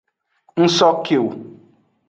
[0.59, 1.29] N so ke wo.